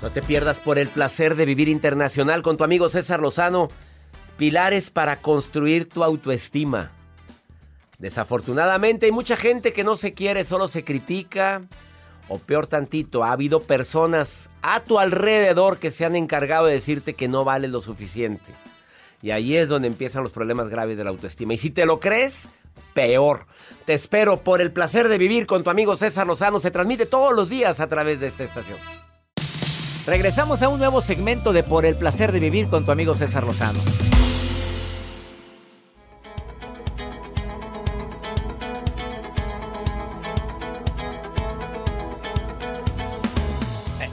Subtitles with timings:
[0.00, 3.68] No te pierdas por el placer de vivir internacional con tu amigo César Lozano.
[4.36, 6.92] Pilares para construir tu autoestima.
[7.98, 11.62] Desafortunadamente hay mucha gente que no se quiere, solo se critica.
[12.28, 17.14] O peor tantito, ha habido personas a tu alrededor que se han encargado de decirte
[17.14, 18.52] que no vale lo suficiente.
[19.20, 21.54] Y ahí es donde empiezan los problemas graves de la autoestima.
[21.54, 22.46] Y si te lo crees,
[22.94, 23.46] peor.
[23.84, 26.60] Te espero por el placer de vivir con tu amigo César Lozano.
[26.60, 28.78] Se transmite todos los días a través de esta estación.
[30.08, 33.44] Regresamos a un nuevo segmento de Por el placer de vivir con tu amigo César
[33.44, 33.78] Lozano.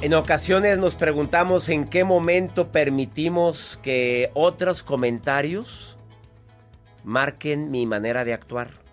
[0.01, 5.97] En ocasiones nos preguntamos en qué momento permitimos que otros comentarios
[7.05, 8.84] marquen mi manera de actuar.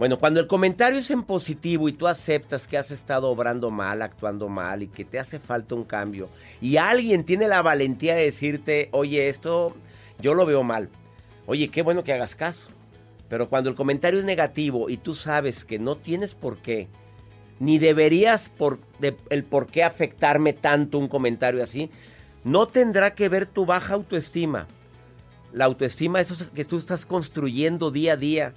[0.00, 4.00] Bueno, cuando el comentario es en positivo y tú aceptas que has estado obrando mal,
[4.00, 8.24] actuando mal y que te hace falta un cambio, y alguien tiene la valentía de
[8.24, 9.76] decirte, oye, esto
[10.18, 10.88] yo lo veo mal,
[11.44, 12.68] oye, qué bueno que hagas caso.
[13.28, 16.88] Pero cuando el comentario es negativo y tú sabes que no tienes por qué,
[17.58, 18.78] ni deberías por,
[19.28, 21.90] el por qué afectarme tanto un comentario así,
[22.42, 24.66] no tendrá que ver tu baja autoestima.
[25.52, 28.54] La autoestima es eso que tú estás construyendo día a día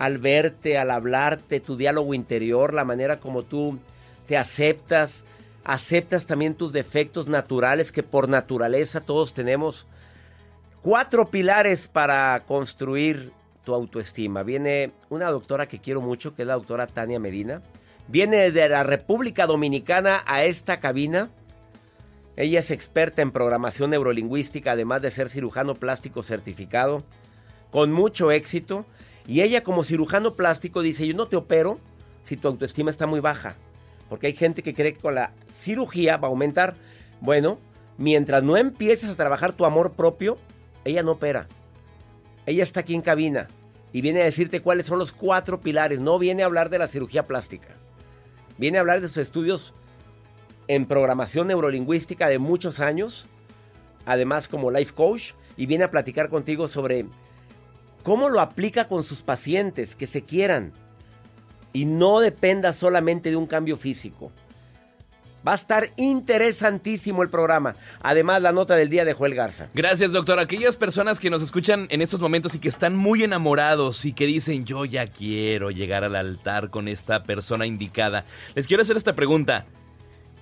[0.00, 3.78] al verte, al hablarte, tu diálogo interior, la manera como tú
[4.26, 5.24] te aceptas,
[5.62, 9.86] aceptas también tus defectos naturales que por naturaleza todos tenemos.
[10.80, 13.30] Cuatro pilares para construir
[13.62, 14.42] tu autoestima.
[14.42, 17.60] Viene una doctora que quiero mucho, que es la doctora Tania Medina.
[18.08, 21.28] Viene de la República Dominicana a esta cabina.
[22.36, 27.04] Ella es experta en programación neurolingüística, además de ser cirujano plástico certificado,
[27.70, 28.86] con mucho éxito.
[29.30, 31.78] Y ella como cirujano plástico dice, yo no te opero
[32.24, 33.54] si tu autoestima está muy baja.
[34.08, 36.74] Porque hay gente que cree que con la cirugía va a aumentar.
[37.20, 37.60] Bueno,
[37.96, 40.36] mientras no empieces a trabajar tu amor propio,
[40.84, 41.46] ella no opera.
[42.44, 43.46] Ella está aquí en cabina
[43.92, 46.00] y viene a decirte cuáles son los cuatro pilares.
[46.00, 47.76] No viene a hablar de la cirugía plástica.
[48.58, 49.74] Viene a hablar de sus estudios
[50.66, 53.28] en programación neurolingüística de muchos años.
[54.06, 55.34] Además como life coach.
[55.56, 57.06] Y viene a platicar contigo sobre
[58.02, 60.72] cómo lo aplica con sus pacientes que se quieran
[61.72, 64.32] y no dependa solamente de un cambio físico.
[65.46, 67.74] Va a estar interesantísimo el programa.
[68.02, 69.68] Además, la nota del día de Joel Garza.
[69.72, 70.38] Gracias, doctor.
[70.38, 74.26] Aquellas personas que nos escuchan en estos momentos y que están muy enamorados y que
[74.26, 78.26] dicen, yo ya quiero llegar al altar con esta persona indicada.
[78.54, 79.64] Les quiero hacer esta pregunta.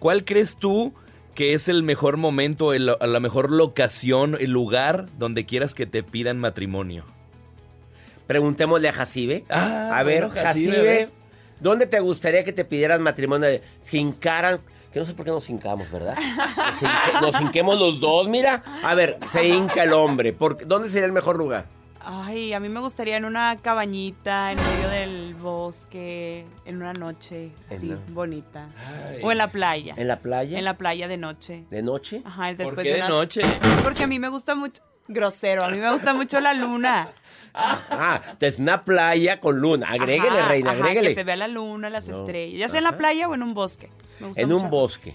[0.01, 0.93] ¿Cuál crees tú
[1.37, 6.03] que es el mejor momento, el, la mejor locación, el lugar donde quieras que te
[6.03, 7.05] pidan matrimonio?
[8.29, 9.45] Preguntémosle a Jacibe.
[9.49, 11.09] Ah, a ver, bueno, Jacibe, Jacibe,
[11.59, 13.49] ¿dónde te gustaría que te pidieran matrimonio?
[13.83, 14.61] Se hincaran,
[14.93, 16.15] que no sé por qué nos hincamos, ¿verdad?
[16.17, 18.63] Nos, hinque- nos hinquemos los dos, mira.
[18.85, 20.33] A ver, se hinca el hombre.
[20.33, 21.67] ¿Por, ¿Dónde sería el mejor lugar?
[22.01, 27.51] Ay, a mí me gustaría en una cabañita en medio del bosque, en una noche
[27.71, 28.69] así, la- bonita.
[29.11, 29.21] Ay.
[29.23, 29.95] O en la playa.
[29.97, 30.59] ¿En la playa?
[30.59, 31.65] En la playa de noche.
[31.71, 32.23] ¿De noche?
[32.25, 33.41] Ajá, ¿Por después qué de unas- noche?
[33.85, 34.83] Porque a mí me gusta mucho.
[35.09, 35.65] Grosero.
[35.65, 37.09] A mí me gusta mucho la luna.
[37.55, 39.89] Ah, es una playa con luna.
[39.89, 41.09] Agréguele, Ajá, reina, ajá, agréguele.
[41.09, 42.59] Que se vea la luna, las No, estrellas.
[42.61, 43.91] Ya sea en la playa o en un bosque.
[44.21, 45.15] Me gusta En un bosque.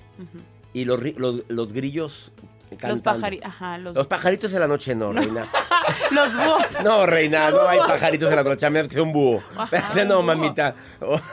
[0.73, 2.33] Y los, ri- los, los grillos
[2.71, 3.03] Los cantando.
[3.03, 3.47] pajaritos.
[3.49, 5.47] Ajá, los, Los pajaritos en la noche no, reina.
[6.11, 6.83] los búhos.
[6.83, 9.43] No, reina, no hay pajaritos en la noche, a menos que sea un búho.
[9.57, 10.23] Ajá, un no, búho.
[10.23, 10.75] mamita.
[11.01, 11.19] Oh,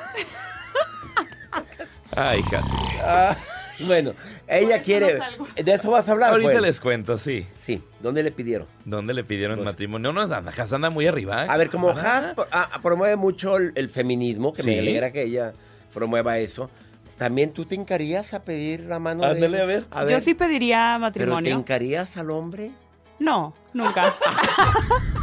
[2.17, 2.71] Ay, casi.
[3.05, 3.37] ah,
[3.87, 4.15] bueno,
[4.49, 5.19] ella quiere...
[5.63, 6.31] ¿De eso vas a hablar?
[6.33, 7.47] Ahorita Bueno, les cuento, sí.
[7.65, 8.67] Sí, ¿dónde le pidieron?
[8.85, 10.13] ¿Dónde le pidieron Pues- matrimonio?
[10.13, 11.45] No, no, Haas anda muy arriba.
[11.45, 11.47] ¿eh?
[11.49, 14.71] A ver, como Ah, Haas ah, promueve mucho el, el feminismo, que Sí.
[14.71, 15.53] me alegra que ella
[15.95, 16.71] promueva eso,
[17.17, 19.87] ¿también tú te encarías a pedir la mano de Ándale, él?
[19.91, 20.13] a ver.
[20.13, 21.57] Yo sí pediría ¿Pero te matrimonio.
[21.57, 22.71] encarías al hombre?
[23.19, 24.15] No, nunca.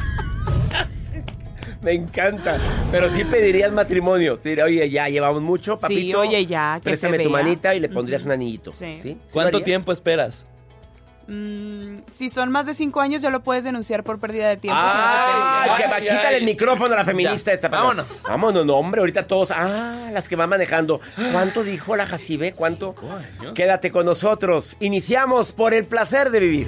[1.82, 2.58] Me encanta.
[2.92, 4.38] Pero sí pedirías matrimonio.
[4.38, 6.00] Te diría, oye, ya llevamos mucho, papito.
[6.24, 7.44] Sí, oye, ya, que Préstame se tu vea.
[7.44, 8.74] manita y le pondrías un anillito.
[8.74, 8.98] Sí.
[9.02, 9.18] ¿Sí?
[9.32, 10.46] ¿Cuánto tiempo esperas?
[11.30, 14.80] Mm, si son más de cinco años, ya lo puedes denunciar por pérdida de tiempo.
[14.80, 15.70] si no te ¡Ay!
[15.70, 15.82] pedí.
[15.84, 16.36] que va, quítale ay.
[16.36, 17.70] el micrófono a la feminista Ya, esta.
[17.70, 18.22] para- vámonos.
[18.24, 19.02] Vámonos, no, hombre.
[19.02, 19.52] Ahorita todos.
[19.52, 21.02] Ah, las que van manejando.
[21.34, 22.54] ¿Cuánto dijo la Jacibe?
[22.54, 22.96] ¿Cuánto?
[23.00, 23.54] Cinco años.
[23.54, 24.78] Quédate con nosotros.
[24.80, 26.68] Iniciamos por el placer de vivir.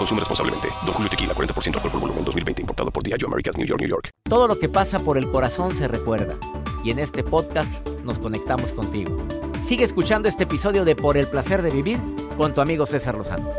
[0.00, 0.68] Consume responsablemente.
[0.86, 2.62] Don Julio Tequila, 40% alcohol por volumen, 2020.
[2.62, 4.08] Importado por Diageo Americas, New York, New York.
[4.22, 6.38] Todo lo que pasa por el corazón se recuerda.
[6.82, 9.14] Y en este podcast nos conectamos contigo.
[9.62, 12.00] Sigue escuchando este episodio de Por el placer de vivir
[12.38, 13.50] con tu amigo César Lozano.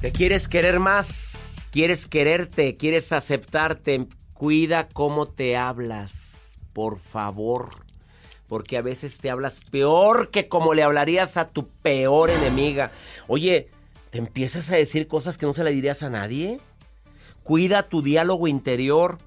[0.00, 1.68] ¿Te quieres querer más?
[1.72, 2.74] ¿Quieres quererte?
[2.74, 4.08] ¿Quieres aceptarte?
[4.32, 7.87] Cuida cómo te hablas, por favor.
[8.48, 12.92] Porque a veces te hablas peor que como le hablarías a tu peor enemiga.
[13.26, 13.68] Oye,
[14.10, 16.58] ¿te empiezas a decir cosas que no se le dirías a nadie?
[17.42, 19.18] Cuida tu diálogo interior.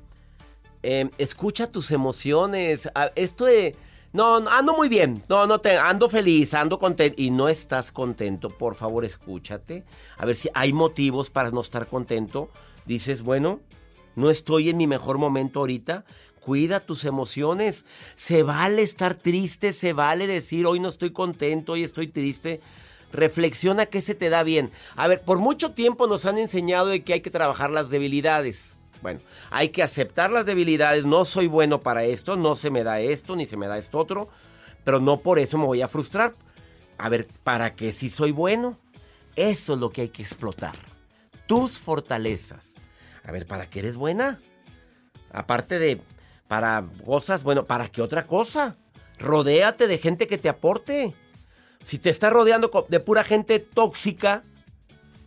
[0.83, 2.89] Eh, escucha tus emociones.
[2.95, 3.75] Ah, Esto de...
[4.13, 5.23] No, ando muy bien.
[5.29, 9.85] No, no te ando feliz, ando contento y no estás contento, por favor, escúchate.
[10.17, 12.49] A ver si hay motivos para no estar contento.
[12.85, 13.61] Dices, bueno,
[14.15, 16.03] no estoy en mi mejor momento ahorita.
[16.41, 17.85] Cuida tus emociones.
[18.15, 22.61] Se vale estar triste, se vale decir, hoy no estoy contento, hoy estoy triste.
[23.13, 24.71] Reflexiona qué se te da bien.
[24.95, 28.75] A ver, por mucho tiempo nos han enseñado de que hay que trabajar las debilidades.
[29.03, 29.19] Bueno,
[29.51, 31.05] hay que aceptar las debilidades.
[31.05, 33.99] No soy bueno para esto, no se me da esto, ni se me da esto
[33.99, 34.27] otro.
[34.83, 36.33] Pero no por eso me voy a frustrar.
[36.97, 38.79] A ver, ¿para qué si soy bueno?
[39.35, 40.75] Eso es lo que hay que explotar.
[41.45, 42.75] Tus fortalezas.
[43.23, 44.39] A ver, ¿para qué eres buena?
[45.31, 46.01] Aparte de
[46.51, 48.75] para cosas, bueno, ¿para qué otra cosa?
[49.17, 51.13] Rodéate de gente que te aporte.
[51.85, 54.43] Si te estás rodeando de pura gente tóxica,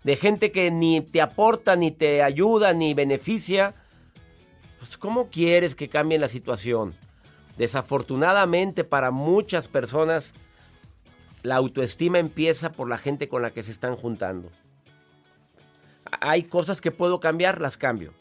[0.02, 3.74] de gente que ni te aporta, ni te ayuda, ni beneficia,
[4.78, 6.94] pues ¿cómo quieres que cambie la situación?
[7.56, 10.34] Desafortunadamente para muchas personas,
[11.42, 14.50] la autoestima empieza por la gente con la que se están juntando.
[16.20, 18.12] Hay cosas que puedo cambiar, las cambio.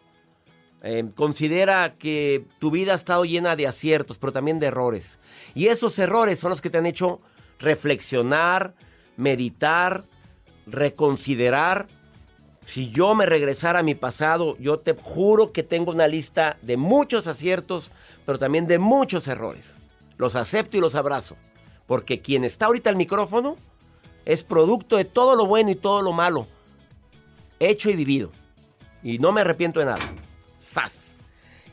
[0.86, 5.18] Eh, considera que tu vida ha estado llena de aciertos, pero también de errores.
[5.56, 7.22] Y esos errores son los que te han hecho
[7.58, 8.76] reflexionar,
[9.16, 10.04] meditar,
[10.68, 11.88] reconsiderar.
[12.66, 16.76] Si yo me regresara a mi pasado, yo te juro que tengo una lista de
[16.76, 17.92] muchos aciertos,
[18.26, 19.78] pero también de muchos errores.
[20.18, 21.38] Los acepto y los abrazo.
[21.88, 23.56] Porque quien está ahorita al micrófono
[24.26, 26.48] es producto de todo lo bueno y todo lo malo.
[27.60, 28.32] Hecho y vivido.
[29.02, 30.23] Y no me arrepiento de nada.
[30.64, 31.18] ¡Sas!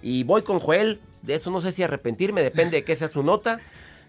[0.02, 1.00] Y voy con Joel.
[1.22, 3.60] De eso no sé si arrepentirme, depende de qué sea su nota.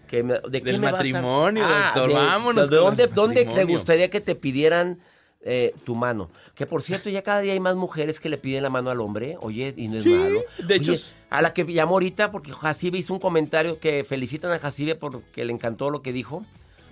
[0.08, 4.20] Que me- ¿De qué Del matrimonio, Ah, doctor, de- vámonos ¿De dónde, te gustaría que
[4.20, 4.98] te pidieran
[5.44, 6.30] eh, tu mano?
[6.54, 9.00] Que por cierto, ya cada día hay más mujeres que le piden la mano al
[9.00, 9.36] hombre.
[9.40, 10.40] Oye, y no es Sí, malo.
[10.58, 14.50] de hecho, Oye, a la que llamó ahorita, porque Jacibe hizo un comentario que felicitan
[14.52, 16.44] a Jacibe porque le encantó lo que dijo.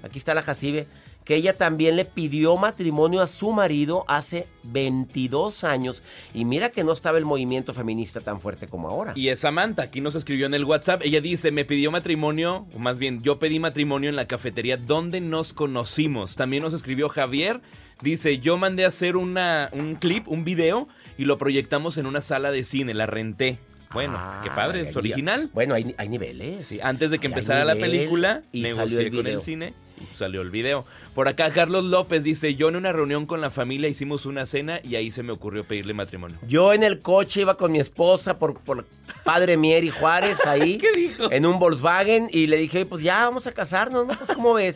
[0.02, 0.86] Aquí está la Jacibe.
[1.30, 6.02] Que ella también le pidió matrimonio a su marido hace 22 años.
[6.34, 9.12] Y mira que no estaba el movimiento feminista tan fuerte como ahora.
[9.14, 11.02] Y es Samantha, aquí nos escribió en el WhatsApp.
[11.04, 15.20] Ella dice, me pidió matrimonio, o más bien, yo pedí matrimonio en la cafetería donde
[15.20, 16.34] nos conocimos.
[16.34, 17.60] También nos escribió Javier.
[18.02, 22.22] Dice, yo mandé a hacer una, un clip, un video, y lo proyectamos en una
[22.22, 23.60] sala de cine, la renté.
[23.92, 25.48] Bueno, Ah, qué padre, es original.
[25.54, 26.66] Bueno, hay, hay niveles.
[26.66, 29.74] Sí, antes de que empezara la película, y negocié el con el cine
[30.14, 30.84] salió el video.
[31.14, 34.80] Por acá Carlos López dice, yo en una reunión con la familia hicimos una cena
[34.82, 36.38] y ahí se me ocurrió pedirle matrimonio.
[36.46, 38.86] Yo en el coche iba con mi esposa por, por
[39.24, 40.78] Padre Mier y Juárez ahí.
[40.78, 41.30] ¿Qué dijo?
[41.32, 44.14] En un Volkswagen y le dije, pues ya vamos a casarnos, ¿no?
[44.16, 44.74] Pues ¿cómo ves?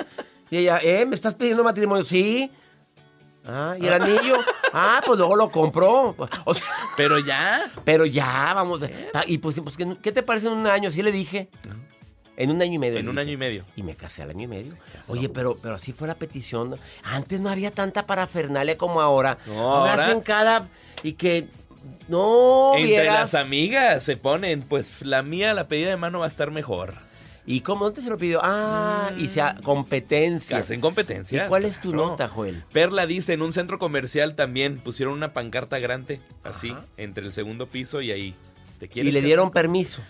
[0.50, 1.06] Y ella, ¿eh?
[1.06, 2.04] ¿Me estás pidiendo matrimonio?
[2.04, 2.50] Sí.
[3.46, 4.38] Ah, ¿y el anillo?
[4.72, 6.16] Ah, pues luego lo compró.
[6.46, 6.66] O sea,
[6.96, 8.80] Pero ya, pero ya, vamos.
[9.12, 10.88] Ah, Y pues, pues, ¿qué- ¿qué te parece en un año?
[10.88, 11.48] Así le dije.
[12.36, 12.98] En un año y medio.
[12.98, 13.22] en le un dije.
[13.26, 13.64] año y medio.
[13.76, 14.74] Y me casé al año y medio.
[15.08, 16.76] Oye, pero, pero así fue la petición.
[17.04, 19.38] Antes no había tanta parafernalia como ahora.
[19.46, 20.68] No, ahora ahora- hacen cada...
[21.02, 21.46] Y que...
[22.08, 23.32] No, Entre vieras.
[23.32, 26.94] las amigas se ponen, pues la mía, la pedida de mano va a estar mejor.
[27.46, 28.40] ¿Y cómo dónde se lo pidió?
[28.42, 30.56] Ah, y sea competencia.
[30.56, 31.44] Hacen competencias.
[31.46, 32.64] ¿Y cuál es tu nota, Joel?
[32.72, 36.84] Perla dice, en un centro comercial también pusieron una pancarta grande, así, Ajá.
[36.96, 38.34] entre el segundo piso y ahí.
[38.78, 39.26] ¿Te Y quieres le casar?
[39.26, 40.02] dieron permiso.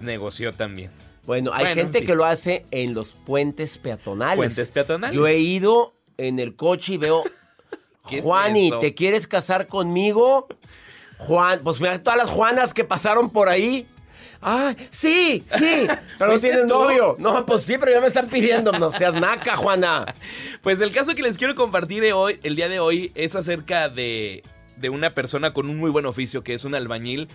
[0.00, 0.90] Negoció también.
[1.26, 4.36] Bueno, hay Bueno, gente que lo hace en los puentes peatonales.
[4.36, 5.16] Puentes peatonales.
[5.16, 7.24] Yo he ido en el coche y veo,
[8.08, 8.72] ¿Qué es Juani?
[8.80, 10.48] ¿te quieres casar conmigo?
[11.18, 13.86] Juan, pues mira todas las Juanas que pasaron por ahí.
[14.42, 15.86] Ah, sí, sí,
[16.18, 17.16] pero no ¿Fuiste tienes novio.
[17.18, 18.72] No, pues sí, pero ya me están pidiendo.
[18.72, 20.06] No seas naca, Juana.
[20.62, 23.88] Pues el caso que les quiero compartir de hoy, el día de hoy es acerca
[23.88, 24.42] de,
[24.76, 27.28] de una persona con un muy buen oficio, que es un albañil,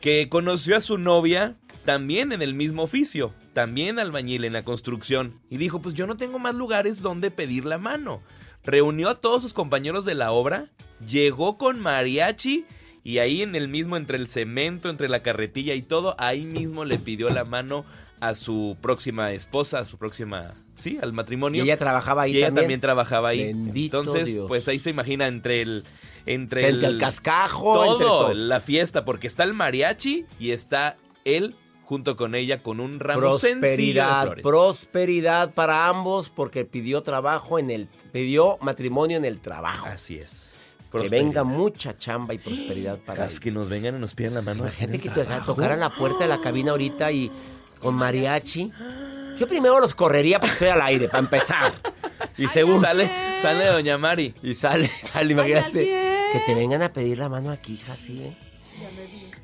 [0.00, 1.54] que conoció a su novia
[1.86, 6.18] también en el mismo oficio, también albañil en la construcción, y dijo, pues yo no
[6.18, 8.20] tengo más lugares donde pedir la mano.
[8.64, 10.66] Reunió a todos sus compañeros de la obra,
[11.06, 12.66] llegó con mariachi,
[13.04, 16.84] y ahí en el mismo, entre el cemento, entre la carretilla y todo, ahí mismo
[16.84, 17.84] le pidió la mano
[18.18, 21.62] a su próxima esposa, a su próxima, sí, al Y matrimonio.
[21.62, 22.62] ella trabajaba ahí Y ella también.
[22.64, 23.44] también trabajaba ahí.
[23.46, 24.46] Bendito Entonces, Dios.
[24.48, 25.84] pues ahí se imagina entre el.
[26.24, 28.34] Entre Entre el cascajo, Todo, entre todo.
[28.34, 31.54] la fiesta, porque está el mariachi y está él
[31.86, 34.42] junto con ella con un ramo sencillo de prosperidad, flores.
[34.42, 39.86] prosperidad para ambos porque pidió trabajo en el pidió matrimonio en el trabajo.
[39.86, 40.52] Así es.
[40.78, 41.24] Que Prosperidad.
[41.24, 43.38] venga mucha chamba y prosperidad para ellos.
[43.40, 44.60] que nos vengan y nos pidan la mano.
[44.64, 45.54] Imagínate que trabajo.
[45.54, 47.30] tocaran la puerta de la cabina ahorita y
[47.80, 48.72] con mariachi.
[49.38, 51.72] Yo primero los correría porque estoy al aire, para empezar.
[52.38, 54.34] Y segundo, Sale, sale Doña Mari.
[54.42, 55.84] y sale, sale, imagínate.
[56.32, 58.36] Que te vengan a pedir la mano aquí, hija, así, ¿eh?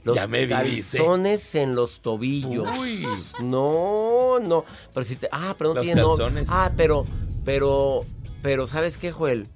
[0.05, 2.69] Los Ya me calzones en los tobillos.
[2.79, 3.07] Uy.
[3.43, 4.65] No, no.
[4.93, 5.29] Pero si te.
[5.31, 6.17] Ah, pero no Los tiene novio.
[6.17, 6.49] calzones.
[6.51, 7.05] Ah, pero,
[7.45, 8.05] pero,
[8.43, 9.47] pero, ¿sabes qué, Joel?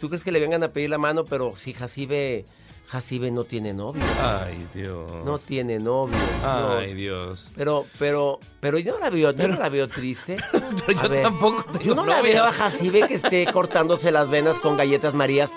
[0.00, 1.24] ¿Tú crees que le vengan a pedir la mano?
[1.24, 2.44] Pero si Jacibe,
[2.88, 4.02] Jacibe no tiene novio.
[4.20, 5.24] Ay, Dios.
[5.24, 6.16] No tiene novio.
[6.42, 6.76] no.
[6.78, 7.50] Ay, Dios.
[7.54, 10.36] Pero, pero, pero yo no la veo, yo no la veo triste.
[10.50, 10.68] Pero
[11.02, 14.58] yo ver, tampoco tengo Yo no la veo a Jacibe que esté cortándose las venas
[14.58, 15.52] con galletas marías.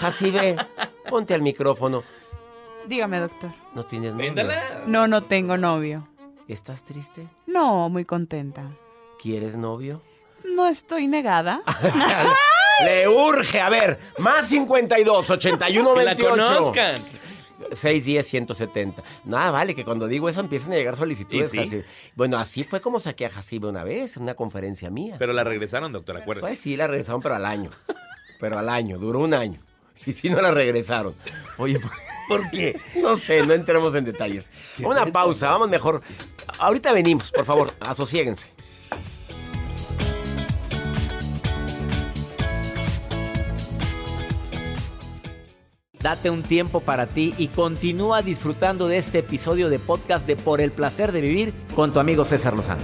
[0.00, 0.56] Jacibe,
[1.10, 2.02] ponte al micrófono.
[2.88, 3.50] Dígame, doctor.
[3.74, 4.26] No tienes novio.
[4.26, 4.82] Véndala.
[4.86, 6.08] No, no tengo novio.
[6.48, 7.26] ¿Estás triste?
[7.46, 8.70] No, muy contenta.
[9.20, 10.02] ¿Quieres novio?
[10.54, 11.62] No estoy negada.
[12.84, 16.30] Le urge, a ver, más 52, 81, Que la 28.
[16.30, 16.94] conozcan.
[17.72, 19.02] 610 170.
[19.24, 21.54] Nada, vale, que cuando digo eso empiezan a llegar solicitudes.
[21.54, 21.82] Y sí.
[22.16, 25.16] Bueno, así fue como saqué a Jacibe una vez, en una conferencia mía.
[25.18, 26.48] Pero la regresaron, doctor, acuérdese.
[26.48, 27.70] Pues sí, la regresaron, pero al año.
[28.40, 29.60] Pero al año, duró un año.
[30.04, 31.14] Y si no la regresaron.
[31.58, 31.78] Oye,
[32.32, 32.80] ¿por qué?
[33.02, 34.48] No sé, no entremos en detalles.
[34.82, 36.02] Una pausa, vamos mejor.
[36.58, 38.46] Ahorita venimos, por favor, asosiéguense.
[46.00, 50.60] Date un tiempo para ti y continúa disfrutando de este episodio de podcast de Por
[50.60, 52.82] el placer de vivir con tu amigo César Lozano.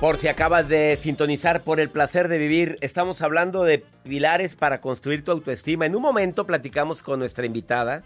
[0.00, 4.80] Por si acabas de sintonizar por el placer de vivir, estamos hablando de pilares para
[4.80, 5.86] construir tu autoestima.
[5.86, 8.04] En un momento platicamos con nuestra invitada,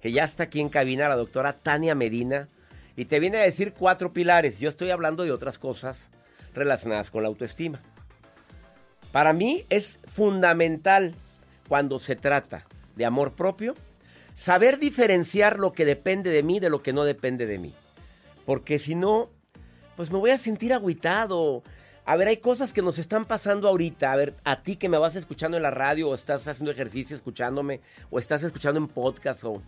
[0.00, 2.48] que ya está aquí en cabina, la doctora Tania Medina,
[2.94, 4.60] y te viene a decir cuatro pilares.
[4.60, 6.10] Yo estoy hablando de otras cosas
[6.54, 7.82] relacionadas con la autoestima.
[9.10, 11.12] Para mí es fundamental
[11.66, 13.74] cuando se trata de amor propio,
[14.34, 17.74] saber diferenciar lo que depende de mí de lo que no depende de mí.
[18.44, 19.28] Porque si no,
[19.96, 21.62] pues me voy a sentir agüitado.
[22.04, 24.12] A ver, hay cosas que nos están pasando ahorita.
[24.12, 27.16] A ver, a ti que me vas escuchando en la radio o estás haciendo ejercicio
[27.16, 29.62] escuchándome o estás escuchando en podcast o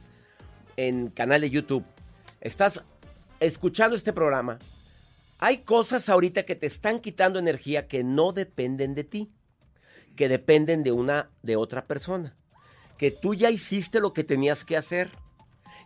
[0.78, 1.84] en canal de YouTube,
[2.40, 2.80] estás
[3.40, 4.60] escuchando este programa,
[5.38, 9.32] hay cosas ahorita que te están quitando energía que no dependen de ti,
[10.14, 12.36] que dependen de una de otra persona,
[12.96, 15.10] que tú ya hiciste lo que tenías que hacer.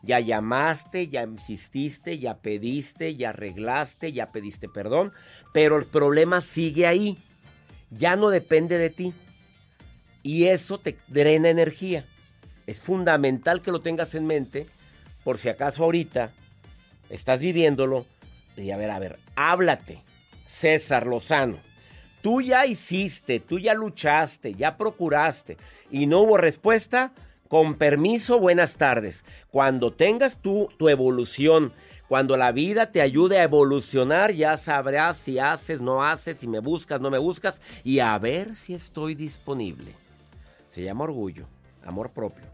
[0.02, 5.12] Ya llamaste, ya insististe, ya pediste, ya arreglaste, ya pediste perdón,
[5.52, 7.18] pero el problema sigue ahí.
[7.90, 9.12] Ya no depende de ti.
[10.22, 12.04] Y eso te drena energía.
[12.66, 14.66] Es fundamental que lo tengas en mente
[15.24, 16.30] por si acaso ahorita
[17.10, 18.06] estás viviéndolo.
[18.56, 20.02] Y a ver, a ver, háblate.
[20.52, 21.58] César Lozano.
[22.20, 25.56] Tú ya hiciste, tú ya luchaste, ya procuraste
[25.90, 27.12] y no hubo respuesta.
[27.52, 29.26] Con permiso, buenas tardes.
[29.50, 31.74] Cuando tengas tú tu evolución,
[32.08, 36.60] cuando la vida te ayude a evolucionar, ya sabrás si haces, no haces, si me
[36.60, 39.92] buscas, no me buscas y a ver si estoy disponible.
[40.70, 41.44] Se llama orgullo,
[41.84, 42.46] amor propio.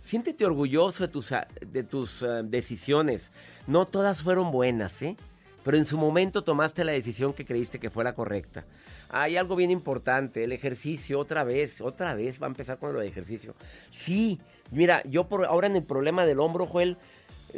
[0.00, 3.32] Siéntete orgulloso de tus, de tus uh, decisiones.
[3.66, 5.18] No todas fueron buenas, ¿eh?
[5.64, 8.64] Pero en su momento tomaste la decisión que creíste que fue la correcta.
[9.10, 13.00] Hay algo bien importante, el ejercicio, otra vez, otra vez va a empezar con lo
[13.00, 13.54] de ejercicio.
[13.90, 14.38] Sí,
[14.70, 16.96] mira, yo por ahora en el problema del hombro, Joel,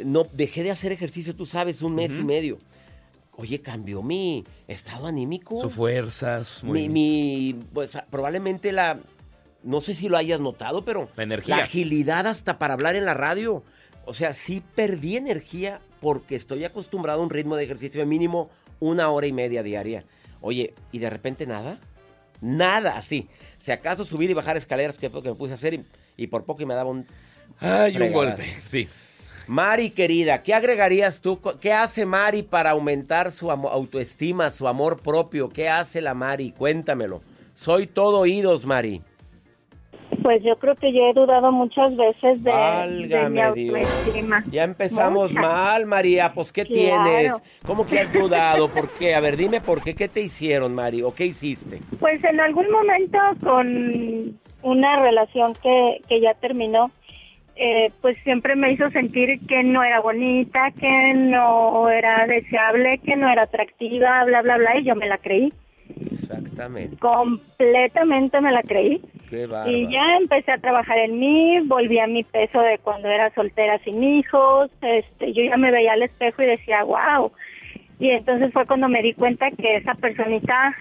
[0.03, 2.57] no dejé de hacer ejercicio, tú sabes, un mes y medio.
[3.33, 5.61] Oye, cambió mi estado anímico.
[5.61, 8.99] Su fuerza, su mi, mi, pues probablemente la,
[9.63, 11.57] no sé si lo hayas notado, pero La energía.
[11.57, 13.63] la agilidad hasta para hablar en la radio.
[14.05, 18.49] O sea, sí perdí energía porque estoy acostumbrado a un ritmo de ejercicio de mínimo
[18.79, 20.05] una hora y media diaria.
[20.41, 21.79] Oye, ¿y de repente nada?
[22.41, 23.29] Nada, así.
[23.59, 25.85] Si acaso subir y bajar escaleras, que fue lo que me puse a hacer, y,
[26.17, 27.05] y por poco y me daba un...
[27.59, 28.55] Ay, un golpe.
[28.65, 28.87] Sí.
[29.47, 31.39] Mari, querida, ¿qué agregarías tú?
[31.59, 35.49] ¿Qué hace Mari para aumentar su autoestima, su amor propio?
[35.49, 36.51] ¿Qué hace la Mari?
[36.51, 37.21] Cuéntamelo.
[37.53, 39.01] Soy todo oídos, Mari.
[40.21, 42.51] Pues yo creo que yo he dudado muchas veces de,
[43.07, 44.43] de mi autoestima.
[44.51, 45.41] Ya empezamos Muchas.
[45.47, 46.31] mal, María.
[46.33, 47.03] Pues, ¿qué Claro.
[47.03, 47.41] tienes?
[47.65, 48.67] ¿Cómo que has dudado?
[48.69, 49.15] ¿Por qué?
[49.15, 49.95] A ver, dime por qué.
[49.95, 51.01] ¿Qué te hicieron, Mari?
[51.01, 51.79] ¿O qué hiciste?
[51.99, 56.91] Pues en algún momento con una relación que, que ya terminó,
[57.55, 63.15] eh, pues siempre me hizo sentir que no era bonita, que no era deseable, que
[63.15, 65.51] no era atractiva, bla, bla, bla, y yo me la creí.
[66.11, 66.95] Exactamente.
[66.97, 69.01] Completamente me la creí.
[69.67, 73.79] Y ya empecé a trabajar en mí, volví a mi peso de cuando era soltera
[73.79, 77.31] sin hijos, este, yo ya me veía al espejo y decía, wow.
[77.99, 80.75] Y entonces fue cuando me di cuenta que esa personita,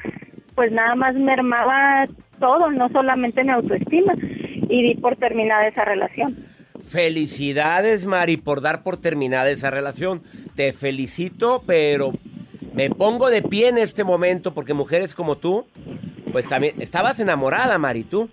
[0.54, 2.06] pues nada más mermaba
[2.40, 4.14] todo, no solamente mi autoestima,
[4.68, 6.36] y di por terminada esa relación.
[6.82, 10.22] Felicidades, Mari, por dar por terminada esa relación.
[10.56, 12.12] Te felicito, pero
[12.74, 15.66] me pongo de pie en este momento porque mujeres como tú,
[16.32, 18.28] pues también estabas enamorada, Mari, tú.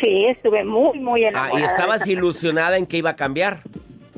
[0.00, 1.60] Sí, estuve muy, muy Ah, enamorada.
[1.60, 3.60] y estabas ilusionada en que iba a cambiar.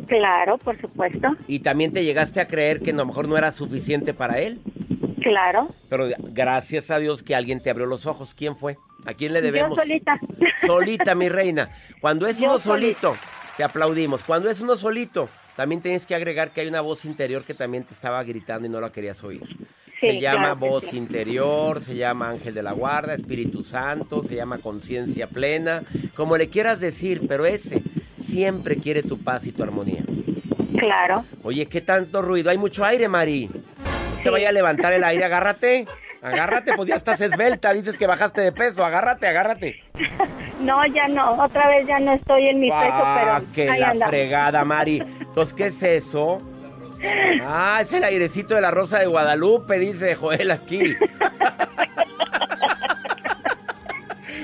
[0.07, 3.51] Claro, por supuesto, Y también te llegaste a creer que a lo mejor no era
[3.51, 4.61] suficiente para él.
[5.21, 5.69] claro.
[5.91, 8.33] Pero gracias a Dios que alguien te abrió los ojos.
[8.35, 8.79] ¿Quién fue?
[9.05, 9.71] ¿A quién le debemos?
[9.77, 10.21] Yo solita.
[10.65, 11.71] Solita, mi reina.
[12.01, 13.17] Cuando es Yo uno solito,
[13.57, 14.23] te aplaudimos.
[14.23, 17.85] Cuando es uno solito, también tienes que agregar que hay una voz interior que también
[17.85, 19.42] te estaba gritando y no la querías oír.
[19.99, 20.97] se llama claro voz sí.
[20.99, 25.83] interior, se llama ángel de la guarda, Espíritu Santo, se llama conciencia plena,
[26.14, 27.83] como le quieras decir, pero ese
[28.16, 30.05] siempre quiere tu paz y tu armonía.
[30.79, 31.25] Claro.
[31.42, 32.51] Oye, ¿qué tanto ruido?
[32.51, 33.49] Hay mucho aire, Mari.
[33.49, 35.87] No te vaya a levantar el aire, agárrate.
[36.23, 39.83] Agárrate, pues ya estás esbelta, dices que bajaste de peso, agárrate, agárrate.
[40.61, 43.81] No, ya no, otra vez ya no estoy en mi peso, Ah, pero que ahí
[43.81, 44.11] la andamos.
[44.15, 45.03] fregada, Mari.
[45.21, 46.41] Entonces, ¿qué es eso?
[47.45, 50.97] Ah, es el airecito de la Rosa de Guadalupe, dice Joel aquí.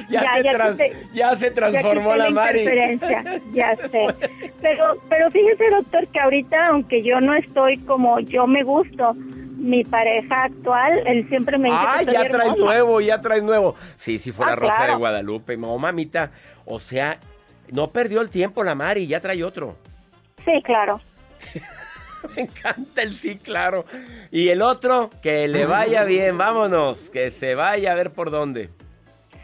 [0.09, 2.65] ya, Ya, te ya trans- quité- ya se transformó la Mari.
[3.53, 4.07] ya sé.
[4.61, 9.17] Pero, pero fíjese, doctor, que ahorita, aunque yo no estoy como yo me gusto,
[9.63, 12.65] mi pareja actual, él siempre me dice Ah, que ya traes hermosa.
[12.65, 13.75] nuevo, ya traes nuevo.
[13.97, 14.93] Sí, sí fue Ah, la Rosa claro.
[14.93, 15.57] de Guadalupe.
[15.57, 16.31] No, mamita.
[16.65, 17.19] O sea,
[17.71, 19.77] no perdió el tiempo la Mari, ya trae otro.
[20.45, 21.01] Sí, claro.
[22.37, 23.85] Me encanta el sí, claro.
[24.31, 28.71] Y el otro, que le vaya bien, vámonos, que se vaya a ver por dónde.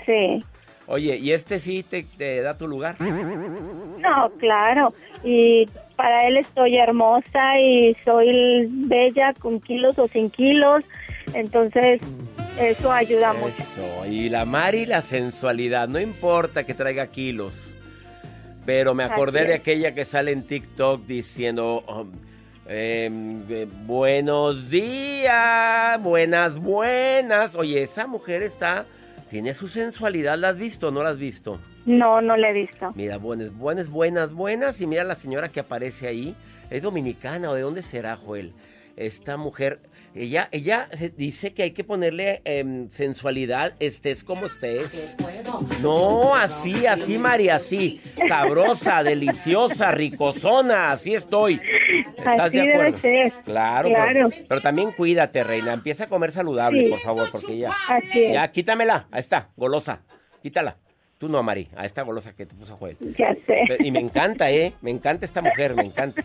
[0.06, 0.44] Sí.
[0.88, 2.96] Oye, ¿y este sí te, te da tu lugar?
[3.00, 4.94] No, claro.
[5.22, 10.84] Y para él estoy hermosa y soy bella con kilos o sin kilos.
[11.34, 12.00] Entonces,
[12.58, 13.54] eso ayuda mucho.
[13.58, 17.76] Eso, y la Mari, la sensualidad, no importa que traiga kilos.
[18.64, 22.12] Pero me acordé de aquella que sale en TikTok diciendo, um,
[22.66, 27.56] em, eh, buenos días, buenas, buenas.
[27.56, 28.86] Oye, esa mujer está,
[29.28, 31.60] tiene su sensualidad, ¿la has visto o no la has visto?
[31.86, 32.92] No, no la he visto.
[32.94, 34.80] Mira, buenas, buenas, buenas, buenas.
[34.80, 36.36] Y mira la señora que aparece ahí.
[36.70, 38.52] ¿Es dominicana o de dónde será, Joel?
[38.96, 39.80] Esta mujer,
[40.22, 45.16] ella, ella dice que hay que ponerle em, sensualidad, estés como estés.
[45.80, 48.00] No, así, así, María, así.
[48.28, 51.60] Sabrosa, deliciosa, ricosona, así estoy.
[52.16, 52.98] ¿Estás Así de debe acuerdo?
[52.98, 53.32] ser.
[53.44, 54.28] Claro, Claro.
[54.30, 55.72] Pero, pero también cuídate, reina.
[55.72, 56.90] Empieza a comer saludable, Sí.
[56.90, 57.70] por favor, porque ya.
[57.88, 58.32] Así.
[58.32, 59.06] Ya, quítamela.
[59.10, 60.02] Ahí está, golosa.
[60.42, 60.76] Quítala.
[61.18, 61.68] Tú no, Mari.
[61.76, 62.96] A esta golosa que te puso Joel.
[63.18, 63.64] Ya sé.
[63.80, 64.72] Y me encanta, ¿eh?
[64.80, 66.22] Me encanta esta mujer, me encanta.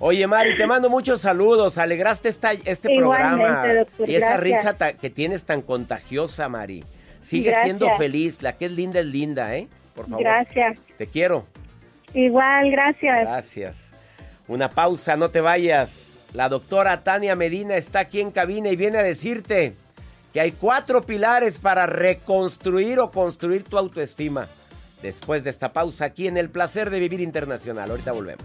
[0.00, 1.78] Oye, Mari, te mando muchos saludos.
[1.78, 3.74] Alegraste esta, este Igualmente, programa.
[3.74, 4.42] doctor, y esa gracias.
[4.42, 6.84] risa ta- que tienes tan contagiosa, Mari.
[7.20, 8.42] Sigue siendo feliz.
[8.42, 9.68] La que es linda es linda, ¿eh?
[9.94, 10.22] Por favor.
[10.24, 10.78] Gracias.
[10.98, 11.46] Te quiero.
[12.12, 13.16] Igual, gracias.
[13.22, 13.90] Gracias.
[14.46, 16.18] Una pausa, no te vayas.
[16.34, 19.74] La doctora Tania Medina está aquí en cabina y viene a decirte
[20.32, 24.48] que hay cuatro pilares para reconstruir o construir tu autoestima.
[25.00, 27.90] Después de esta pausa aquí en El Placer de Vivir Internacional.
[27.90, 28.44] Ahorita volvemos.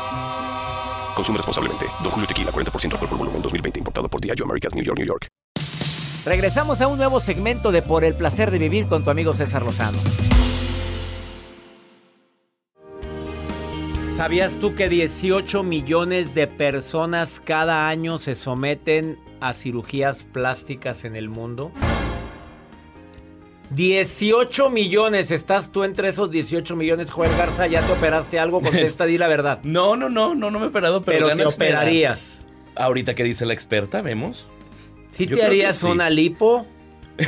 [1.15, 1.85] Consume responsablemente.
[2.01, 3.79] Don Julio Tequila, 40% alcohol por volumen, 2020.
[3.79, 5.27] Importado por Diageo Americas, New York, New York.
[6.25, 9.63] Regresamos a un nuevo segmento de Por el placer de vivir con tu amigo César
[9.63, 9.97] Lozano.
[14.15, 21.15] ¿Sabías tú que 18 millones de personas cada año se someten a cirugías plásticas en
[21.15, 21.71] el mundo?
[23.75, 27.09] 18 millones, ¿estás tú entre esos 18 millones?
[27.11, 28.61] Joel Garza, ¿ya te operaste algo?
[28.61, 29.59] Contesta, di la verdad.
[29.63, 32.45] No, no, no, no, no me he operado, pero, Pero te operarías.
[32.75, 34.49] Ahorita que dice la experta, vemos.
[35.09, 35.87] ¿Sí Yo te harías sí.
[35.87, 36.65] una lipo?
[37.17, 37.27] cri,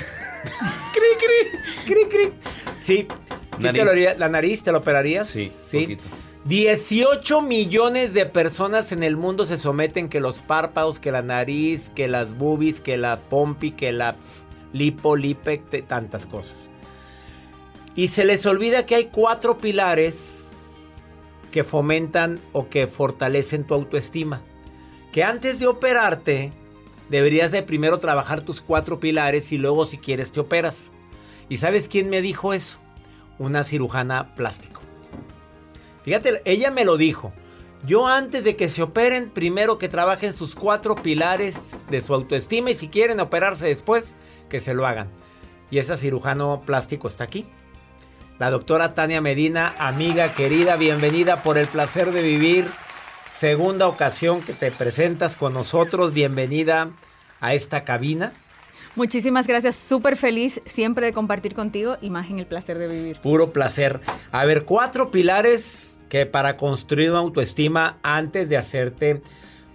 [1.19, 1.59] cri.
[1.85, 2.33] Cri, cri.
[2.77, 3.07] Sí.
[3.59, 5.27] ¿Sí te lo haría- ¿La nariz te lo operarías?
[5.29, 5.81] Sí, Sí.
[5.81, 6.03] poquito.
[6.45, 11.89] 18 millones de personas en el mundo se someten que los párpados, que la nariz,
[11.89, 14.17] que las boobies, que la pompi, que la
[14.73, 16.69] lipo, lipe, te- tantas cosas.
[17.95, 20.47] Y se les olvida que hay cuatro pilares
[21.51, 24.41] que fomentan o que fortalecen tu autoestima.
[25.11, 26.51] Que antes de operarte,
[27.09, 30.91] deberías de primero trabajar tus cuatro pilares y luego si quieres te operas.
[31.49, 32.79] ¿Y sabes quién me dijo eso?
[33.37, 34.81] Una cirujana plástico.
[36.03, 37.31] Fíjate, ella me lo dijo.
[37.85, 42.71] Yo antes de que se operen, primero que trabajen sus cuatro pilares de su autoestima
[42.71, 44.15] y si quieren operarse después,
[44.53, 45.09] que se lo hagan.
[45.71, 47.47] Y esa cirujano plástico está aquí.
[48.37, 52.69] La doctora Tania Medina, amiga querida, bienvenida por el placer de vivir.
[53.31, 56.91] Segunda ocasión que te presentas con nosotros, bienvenida
[57.41, 58.31] a esta cabina.
[58.95, 63.19] Muchísimas gracias, súper feliz siempre de compartir contigo y más en el placer de vivir.
[63.21, 64.01] Puro placer.
[64.31, 69.23] A ver, cuatro pilares que para construir una autoestima antes de hacerte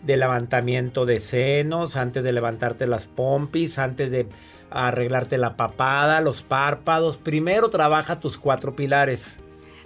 [0.02, 4.28] de levantamiento de senos, antes de levantarte las pompis, antes de
[4.70, 7.16] arreglarte la papada, los párpados.
[7.16, 9.38] Primero trabaja tus cuatro pilares.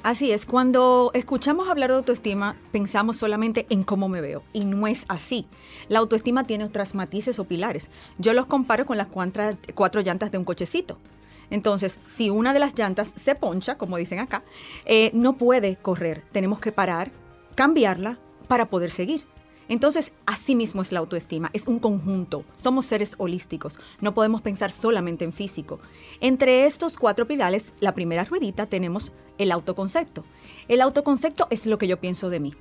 [0.03, 4.89] Así es, cuando escuchamos hablar de autoestima, pensamos solamente en cómo me veo y no
[4.89, 5.47] es así.
[5.89, 7.89] La autoestima tiene otras matices o pilares.
[8.19, 10.99] Yo los comparo con las cuantra- cuatro llantas de un cochecito.
[11.51, 14.43] Entonces, si una de las llantas se poncha, como dicen acá,
[14.87, 16.25] eh, no puede correr.
[16.33, 17.13] Tenemos que parar,
[17.55, 19.25] cambiarla para poder seguir.
[19.69, 22.45] Entonces, así mismo es la autoestima, es un conjunto.
[22.57, 25.81] Somos seres holísticos, no podemos pensar solamente en físico.
[26.21, 30.25] Entre estos cuatro pilares, la primera ruedita tenemos el autoconcepto.
[30.69, 32.55] El autoconcepto es lo que yo pienso de mí.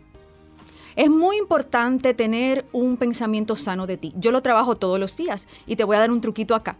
[0.95, 4.13] Es muy importante tener un pensamiento sano de ti.
[4.17, 6.77] Yo lo trabajo todos los días y te voy a dar un truquito acá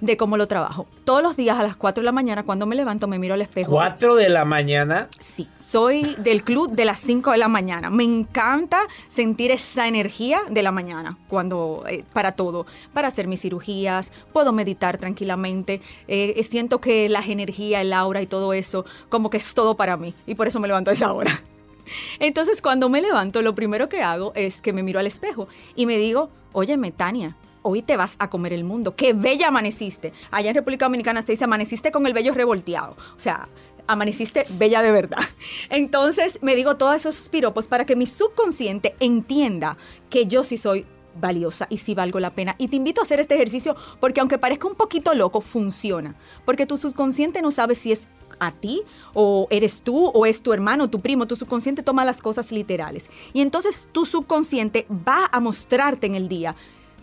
[0.00, 0.86] de cómo lo trabajo.
[1.04, 3.42] Todos los días a las 4 de la mañana, cuando me levanto, me miro al
[3.42, 3.72] espejo.
[3.72, 5.08] ¿4 de la mañana?
[5.20, 7.90] Sí, soy del club de las 5 de la mañana.
[7.90, 13.40] Me encanta sentir esa energía de la mañana cuando eh, para todo, para hacer mis
[13.40, 15.80] cirugías, puedo meditar tranquilamente.
[16.08, 19.96] Eh, siento que la energía, el aura y todo eso, como que es todo para
[19.96, 21.42] mí y por eso me levanto a esa hora.
[22.20, 25.86] Entonces, cuando me levanto, lo primero que hago es que me miro al espejo y
[25.86, 28.96] me digo, oye, Tania, hoy te vas a comer el mundo.
[28.96, 30.12] Qué bella amaneciste.
[30.30, 32.96] Allá en República Dominicana se dice, amaneciste con el vello revolteado.
[33.16, 33.48] O sea,
[33.86, 35.18] amaneciste bella de verdad.
[35.70, 39.76] Entonces me digo todos esos piropos para que mi subconsciente entienda
[40.08, 40.86] que yo sí soy
[41.20, 42.54] valiosa y sí valgo la pena.
[42.58, 46.14] Y te invito a hacer este ejercicio porque aunque parezca un poquito loco, funciona.
[46.44, 50.52] Porque tu subconsciente no sabe si es a ti o eres tú o es tu
[50.52, 53.10] hermano, tu primo, tu subconsciente toma las cosas literales.
[53.32, 56.56] Y entonces tu subconsciente va a mostrarte en el día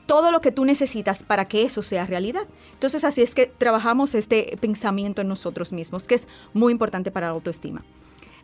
[0.07, 2.47] todo lo que tú necesitas para que eso sea realidad.
[2.73, 7.27] Entonces así es que trabajamos este pensamiento en nosotros mismos, que es muy importante para
[7.27, 7.83] la autoestima.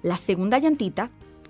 [0.03, 1.09] La segunda llantita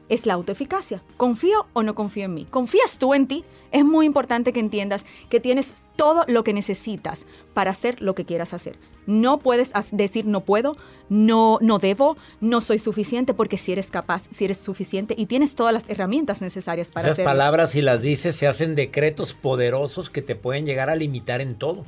[0.09, 1.01] es la autoeficacia.
[1.17, 2.47] ¿Confío o no confío en mí?
[2.49, 3.43] ¿Confías tú en ti?
[3.71, 8.25] Es muy importante que entiendas que tienes todo lo que necesitas para hacer lo que
[8.25, 8.77] quieras hacer.
[9.05, 10.77] No puedes decir no puedo,
[11.09, 15.55] no, no debo, no soy suficiente, porque si eres capaz, si eres suficiente y tienes
[15.55, 20.21] todas las herramientas necesarias para Esas palabras, si las dices, se hacen decretos poderosos que
[20.21, 21.83] te pueden llegar a limitar en todo.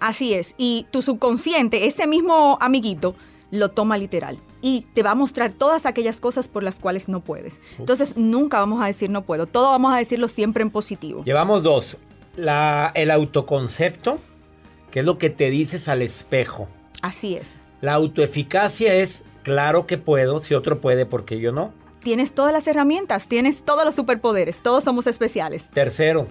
[0.00, 0.54] Así es.
[0.58, 3.14] Y tu subconsciente, ese mismo amiguito,
[3.50, 7.20] lo toma literal y te va a mostrar todas aquellas cosas por las cuales no
[7.20, 7.60] puedes.
[7.78, 11.24] Entonces nunca vamos a decir no puedo, todo vamos a decirlo siempre en positivo.
[11.24, 11.98] Llevamos dos,
[12.36, 14.18] la, el autoconcepto,
[14.90, 16.68] que es lo que te dices al espejo.
[17.02, 17.58] Así es.
[17.80, 21.72] La autoeficacia es claro que puedo, si otro puede, porque yo no.
[22.00, 25.70] Tienes todas las herramientas, tienes todos los superpoderes, todos somos especiales.
[25.70, 26.26] Tercero.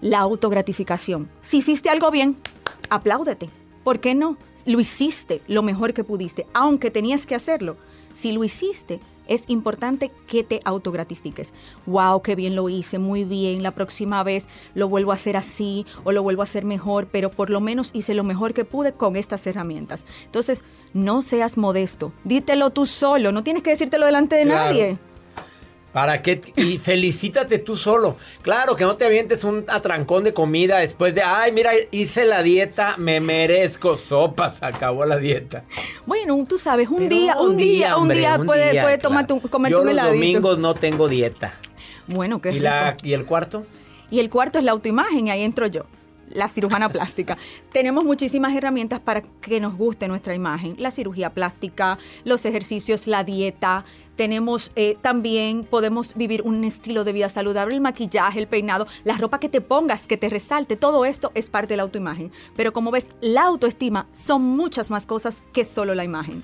[0.00, 1.30] La autogratificación.
[1.42, 2.36] Si hiciste algo bien,
[2.90, 3.50] apláudete.
[3.84, 4.36] ¿Por qué no?
[4.66, 7.76] Lo hiciste lo mejor que pudiste, aunque tenías que hacerlo.
[8.12, 11.54] Si lo hiciste, es importante que te autogratifiques.
[11.86, 13.62] Wow, qué bien lo hice, muy bien.
[13.62, 17.30] La próxima vez lo vuelvo a hacer así o lo vuelvo a hacer mejor, pero
[17.30, 20.04] por lo menos hice lo mejor que pude con estas herramientas.
[20.24, 22.12] Entonces, no seas modesto.
[22.24, 24.98] Dítelo tú solo, no tienes que decírtelo delante de nadie.
[25.92, 26.40] ¿Para qué?
[26.56, 28.16] Y felicítate tú solo.
[28.40, 32.42] Claro, que no te avientes un atrancón de comida después de, ay, mira, hice la
[32.42, 35.64] dieta, me merezco sopas, acabó la dieta.
[36.06, 39.84] Bueno, tú sabes, un día, un día, un día puede, puede tomar tu, comer Yo
[39.84, 41.54] los domingos no tengo dieta.
[42.06, 43.66] Bueno, qué ¿Y, la, ¿Y el cuarto?
[44.10, 45.84] Y el cuarto es la autoimagen, y ahí entro yo
[46.34, 47.36] la cirujana plástica.
[47.72, 50.76] Tenemos muchísimas herramientas para que nos guste nuestra imagen.
[50.78, 53.84] La cirugía plástica, los ejercicios, la dieta,
[54.16, 59.14] tenemos eh, también, podemos vivir un estilo de vida saludable, el maquillaje, el peinado, la
[59.14, 62.30] ropa que te pongas, que te resalte, todo esto es parte de la autoimagen.
[62.54, 66.42] Pero como ves, la autoestima son muchas más cosas que solo la imagen.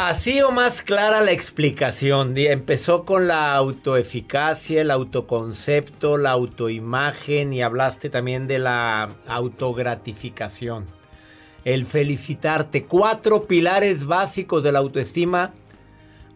[0.00, 2.32] Así o más clara la explicación.
[2.36, 10.86] Empezó con la autoeficacia, el autoconcepto, la autoimagen y hablaste también de la autogratificación.
[11.64, 12.84] El felicitarte.
[12.84, 15.52] Cuatro pilares básicos de la autoestima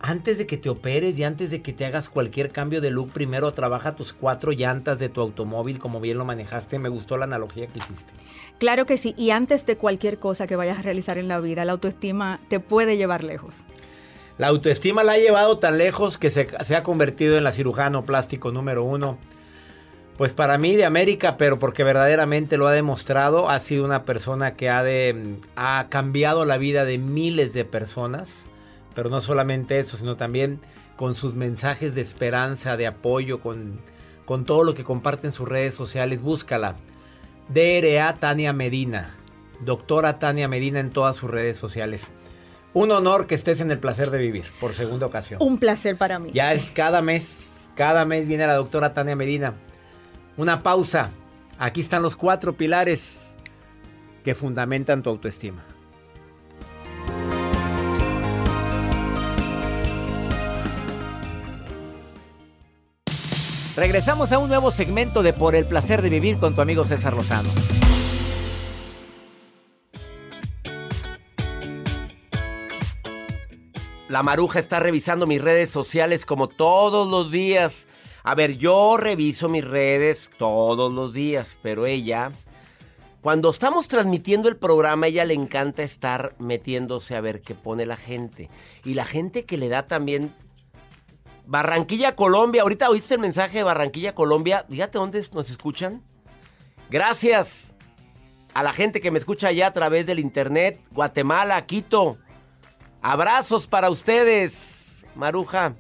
[0.03, 3.13] antes de que te operes y antes de que te hagas cualquier cambio de look,
[3.13, 6.81] primero trabaja tus cuatro llantas de tu automóvil como bien lo manejaste.
[6.81, 8.13] Me gustó la analogía que hiciste.
[8.59, 9.15] Claro que sí.
[9.17, 12.59] Y antes de cualquier cosa que vayas a realizar en la vida, la autoestima te
[12.59, 13.65] puede llevar lejos.
[14.39, 18.51] La autoestima la ha llevado tan lejos que se, ha convertido en la cirujano plástico
[18.51, 19.19] número uno.
[20.17, 24.57] Pues para mí de América, pero porque verdaderamente lo ha demostrado, ha sido una persona
[24.57, 28.47] que ha, de, ha cambiado la vida de miles de personas
[28.95, 30.61] pero no solamente eso, sino también
[30.97, 33.81] con sus mensajes de esperanza, de apoyo, con,
[34.25, 36.23] con todo lo que comparte en sus redes sociales.
[36.23, 36.77] Búscala.
[37.49, 39.15] DRA Tania Medina.
[39.61, 42.13] Doctora Tania Medina en todas sus redes sociales.
[42.75, 45.41] Un honor que estés en el placer de vivir por segunda ocasión.
[45.43, 46.31] Un placer para mí.
[46.33, 49.55] Ya es cada mes, cada mes viene la doctora Tania Medina.
[50.37, 51.11] Una pausa.
[51.59, 53.37] Aquí están los cuatro pilares
[54.25, 55.65] que fundamentan tu autoestima.
[63.75, 67.15] Regresamos a un nuevo segmento de Por el placer de vivir con tu amigo César
[67.15, 67.49] Lozano.
[74.11, 77.89] La maruja está revisando mis redes sociales como todos los días.
[78.25, 82.31] A ver, yo reviso mis redes todos los días, pero ella,
[83.23, 87.97] cuando estamos transmitiendo el programa, ella le encanta estar metiéndose a ver qué pone la
[87.97, 88.51] gente.
[88.85, 90.35] Y la gente que le da también
[91.53, 92.63] Barranquilla, Colombia.
[92.63, 94.65] Ahorita oíste el mensaje de Barranquilla, Colombia.
[94.71, 96.03] Fíjate dónde nos escuchan.
[96.89, 97.77] Gracias
[98.55, 100.81] a la gente que me escucha allá a través del internet.
[100.93, 102.17] Guatemala, Quito.
[103.03, 105.77] Abrazos para ustedes, Maruja.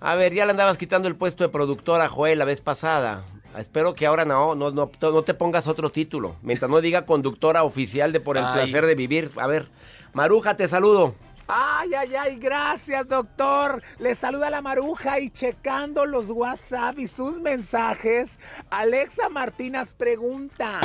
[0.00, 3.26] A ver, ya le andabas quitando el puesto de productora a Joel la vez pasada.
[3.58, 6.36] Espero que ahora no, no, no, no te pongas otro título.
[6.40, 8.54] Mientras no diga conductora oficial de por el Ay.
[8.54, 9.32] placer de vivir.
[9.36, 9.68] A ver,
[10.14, 11.14] Maruja, te saludo.
[11.52, 13.82] Ay, ay, ay, gracias, doctor.
[13.98, 18.30] Le saluda la maruja y checando los WhatsApp y sus mensajes,
[18.70, 20.80] Alexa Martínez pregunta.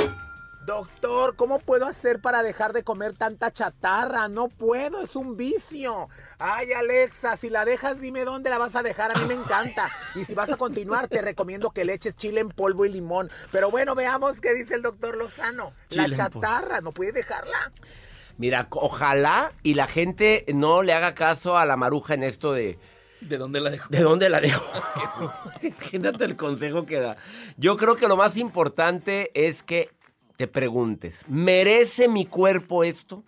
[0.66, 4.26] Doctor, ¿cómo puedo hacer para dejar de comer tanta chatarra?
[4.26, 6.08] No puedo, es un vicio.
[6.40, 9.16] Ay, Alexa, si la dejas, dime dónde la vas a dejar.
[9.16, 9.88] A mí me encanta.
[10.16, 13.30] Y si vas a continuar, te recomiendo que le eches chile en polvo y limón.
[13.52, 15.72] Pero bueno, veamos qué dice el doctor Lozano.
[15.88, 17.70] Chile la chatarra, ¿no puedes dejarla?
[18.38, 22.78] Mira, ojalá y la gente no le haga caso a la Maruja en esto de...
[23.20, 23.88] ¿De dónde la dejo?
[23.88, 24.64] ¿De dónde la dejo?
[25.62, 27.16] Imagínate el consejo que da.
[27.56, 29.90] Yo creo que lo más importante es que
[30.36, 33.24] te preguntes, ¿merece mi cuerpo esto?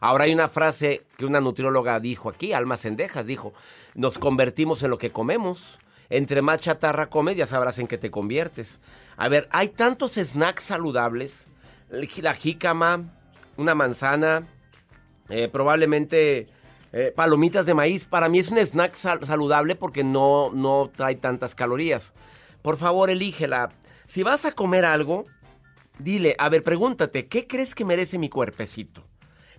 [0.00, 3.54] Ahora hay una frase que una nutrióloga dijo aquí, Alma Sendejas, dijo,
[3.94, 5.78] nos convertimos en lo que comemos.
[6.10, 8.80] Entre más chatarra comes, ya sabrás en qué te conviertes.
[9.16, 11.46] A ver, hay tantos snacks saludables.
[11.88, 13.14] La jícama,
[13.56, 14.46] una manzana,
[15.28, 16.46] eh, probablemente
[16.92, 18.06] eh, palomitas de maíz.
[18.06, 22.12] Para mí es un snack sal- saludable porque no, no trae tantas calorías.
[22.62, 23.70] Por favor, elígela.
[24.06, 25.24] Si vas a comer algo,
[25.98, 29.02] dile, a ver, pregúntate, ¿qué crees que merece mi cuerpecito?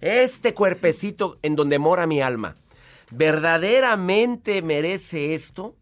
[0.01, 2.55] Este cuerpecito en donde mora mi alma,
[3.12, 5.75] ¿verdaderamente merece esto?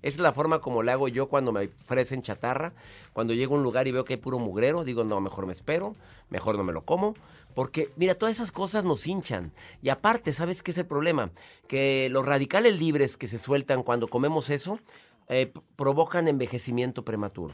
[0.00, 2.72] Esa es la forma como le hago yo cuando me ofrecen chatarra.
[3.12, 5.52] Cuando llego a un lugar y veo que hay puro mugrero, digo, no, mejor me
[5.52, 5.96] espero,
[6.30, 7.14] mejor no me lo como.
[7.58, 9.50] Porque, mira, todas esas cosas nos hinchan.
[9.82, 11.32] Y aparte, ¿sabes qué es el problema?
[11.66, 14.78] Que los radicales libres que se sueltan cuando comemos eso
[15.26, 17.52] eh, provocan envejecimiento prematuro.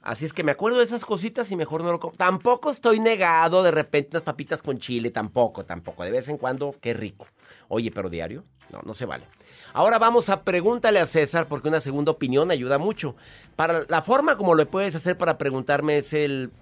[0.00, 2.16] Así es que me acuerdo de esas cositas y mejor no lo como.
[2.16, 6.02] Tampoco estoy negado de repente unas papitas con chile, tampoco, tampoco.
[6.02, 7.26] De vez en cuando, qué rico.
[7.68, 9.26] Oye, pero diario, no, no se vale.
[9.74, 13.16] Ahora vamos a pregúntale a César porque una segunda opinión ayuda mucho.
[13.54, 16.52] Para la forma como lo puedes hacer para preguntarme es el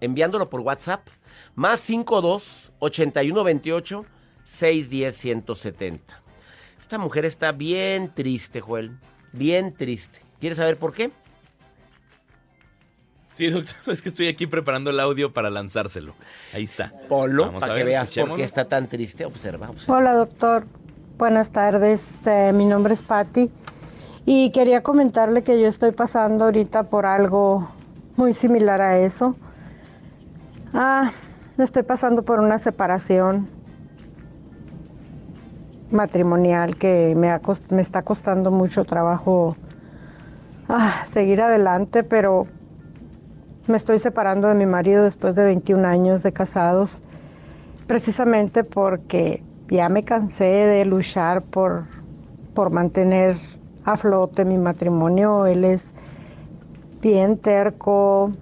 [0.00, 1.06] enviándolo por WhatsApp
[1.54, 4.06] más 52 81 28
[4.44, 6.22] 610 170.
[6.78, 8.98] Esta mujer está bien triste, Joel.
[9.32, 10.20] Bien triste.
[10.40, 11.10] ¿Quieres saber por qué?
[13.32, 16.14] Sí, doctor, es que estoy aquí preparando el audio para lanzárselo.
[16.54, 16.92] Ahí está.
[17.08, 19.24] Ponlo Vamos para a que veas por qué está tan triste.
[19.24, 19.98] Observa, observa.
[19.98, 20.66] Hola doctor,
[21.18, 22.00] buenas tardes.
[22.24, 23.50] Eh, mi nombre es Patti
[24.24, 27.70] y quería comentarle que yo estoy pasando ahorita por algo
[28.16, 29.36] muy similar a eso.
[30.72, 31.12] Ah,
[31.64, 33.48] estoy pasando por una separación
[35.90, 39.56] matrimonial que me, está costando mucho trabajo
[40.68, 42.46] ah, seguir adelante, pero
[43.66, 47.00] me estoy separando de mi marido después de 21 años de casados
[47.86, 51.84] precisamente porque ya me cansé de luchar por,
[52.54, 53.36] por mantener
[53.84, 55.46] a flote mi matrimonio.
[55.46, 55.92] Él es
[57.00, 58.32] bien terco,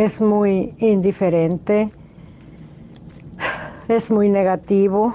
[0.00, 1.92] es muy indiferente,
[3.88, 5.14] es muy negativo.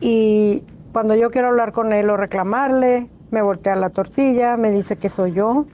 [0.00, 0.62] Y
[0.92, 5.10] cuando yo quiero hablar con él o reclamarle, me voltea la tortilla, me dice que
[5.10, 5.66] soy yo,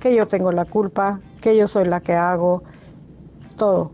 [0.00, 2.62] que yo tengo la culpa, que yo soy la que hago,
[3.56, 3.90] todo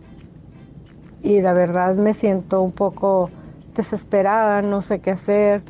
[1.23, 3.31] y de verdad me siento un poco
[3.75, 5.63] desesperada, no sé qué hacer.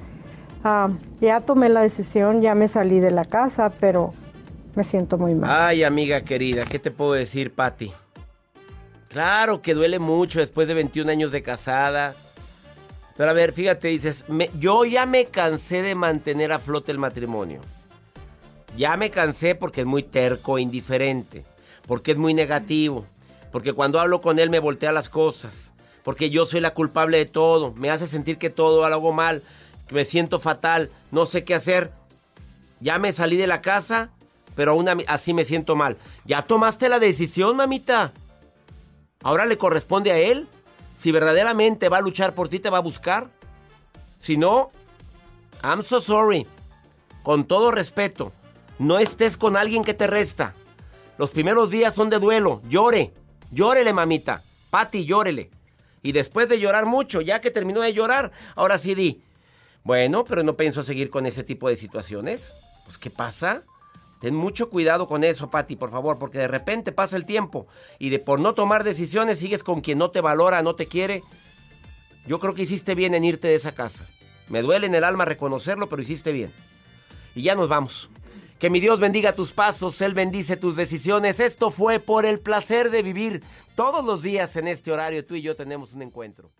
[0.63, 4.13] Ah, ya tomé la decisión, ya me salí de la casa, pero
[4.75, 5.51] me siento muy mal.
[5.51, 7.93] Ay, amiga querida, ¿qué te puedo decir, Patti?
[9.09, 12.15] Claro que duele mucho después de 21 años de casada.
[13.17, 14.25] Pero a ver, fíjate, dices,
[14.59, 17.61] yo ya me cansé de mantener a flote el matrimonio.
[18.77, 21.45] Ya me cansé porque es muy terco e indiferente,
[21.87, 23.05] porque es muy negativo,
[23.51, 25.73] porque cuando hablo con él me voltea las cosas,
[26.05, 29.43] porque yo soy la culpable de todo, me hace sentir que todo lo hago mal,
[29.89, 31.91] que me siento fatal, no sé qué hacer.
[32.81, 34.11] Ya me salí de la casa,
[34.61, 35.97] pero aún así me siento mal.
[36.27, 38.13] Ya tomaste la decisión, mamita.
[39.23, 40.49] Ahora le corresponde a él.
[40.95, 43.31] Si verdaderamente va a luchar por ti, te va a buscar.
[44.19, 44.71] Si no,
[45.65, 46.47] I'm so sorry.
[47.23, 48.35] Con todo respeto,
[48.79, 50.53] no estés con alguien que te resta.
[51.17, 52.61] Los primeros días son de duelo.
[52.69, 53.15] Llore.
[53.53, 54.43] Llórele, mamita.
[54.69, 55.51] Pati, llórele.
[56.03, 59.23] Y después de llorar mucho, ya que terminó de llorar, ahora sí di.
[59.85, 62.53] Bueno, pero no pienso seguir con ese tipo de situaciones.
[62.85, 63.65] Pues, ¿qué pasa?
[64.21, 67.67] Ten mucho cuidado con eso, Pati, por favor, porque de repente pasa el tiempo
[67.99, 71.23] y de por no tomar decisiones sigues con quien no te valora, no te quiere.
[72.27, 74.07] Yo creo que hiciste bien en irte de esa casa.
[74.49, 76.53] Me duele en el alma reconocerlo, pero hiciste bien.
[77.35, 78.11] Y ya nos vamos.
[78.59, 81.41] Que mi Dios bendiga tus pasos, Él bendice tus decisiones.
[81.41, 83.43] Esto fue por el placer de vivir.
[83.75, 86.51] Todos los días en este horario tú y yo tenemos un encuentro.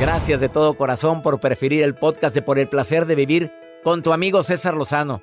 [0.00, 3.52] Gracias de todo corazón por preferir el podcast de Por el placer de vivir
[3.84, 5.22] con tu amigo César Lozano.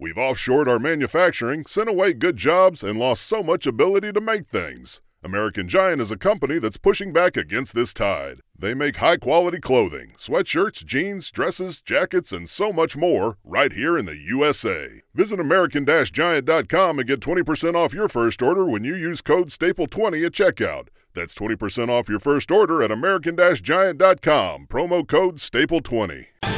[0.00, 4.46] We've offshored our manufacturing, sent away good jobs, and lost so much ability to make
[4.46, 5.00] things.
[5.24, 8.40] American Giant is a company that's pushing back against this tide.
[8.56, 13.98] They make high quality clothing, sweatshirts, jeans, dresses, jackets, and so much more right here
[13.98, 15.02] in the USA.
[15.14, 20.26] Visit American Giant.com and get 20% off your first order when you use code STAPLE20
[20.26, 20.88] at checkout.
[21.12, 24.68] That's 20% off your first order at American Giant.com.
[24.68, 26.57] Promo code STAPLE20.